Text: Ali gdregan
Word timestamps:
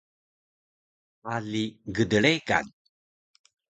Ali 1.35 1.63
gdregan 1.95 2.65